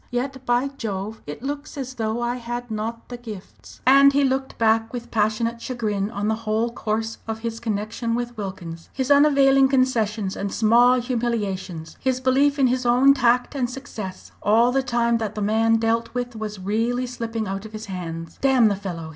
Yet, 0.09 0.43
by 0.47 0.69
Jove! 0.79 1.21
it 1.27 1.43
looks 1.43 1.77
as 1.77 1.93
though 1.93 2.21
I 2.21 2.37
had 2.37 2.71
not 2.71 3.07
the 3.09 3.17
gifts." 3.17 3.81
And 3.85 4.13
he 4.13 4.23
looked 4.23 4.57
back 4.57 4.91
with 4.91 5.11
passionate 5.11 5.61
chagrin 5.61 6.09
on 6.09 6.27
the 6.27 6.33
whole 6.33 6.71
course 6.71 7.19
of 7.27 7.41
his 7.41 7.59
connection 7.59 8.15
with 8.15 8.35
Wilkins, 8.35 8.89
his 8.93 9.11
unavailing 9.11 9.67
concessions 9.67 10.35
and 10.35 10.51
small 10.51 10.99
humiliations, 10.99 11.97
his 11.99 12.19
belief 12.19 12.57
in 12.57 12.65
his 12.65 12.83
own 12.83 13.13
tact 13.13 13.53
and 13.53 13.69
success, 13.69 14.31
all 14.41 14.71
the 14.71 14.81
time 14.81 15.19
that 15.19 15.35
the 15.35 15.39
man 15.43 15.75
dealt 15.75 16.11
with 16.15 16.35
was 16.35 16.57
really 16.59 17.05
slipping 17.05 17.47
out 17.47 17.63
of 17.67 17.71
his 17.71 17.85
hands. 17.85 18.39
"Damn 18.41 18.69
the 18.69 18.75
fellow!" 18.75 19.09